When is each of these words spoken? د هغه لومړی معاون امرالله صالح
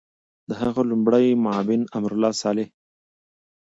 د 0.49 0.51
هغه 0.61 0.81
لومړی 0.91 1.25
معاون 1.43 1.81
امرالله 1.97 2.31
صالح 2.41 2.69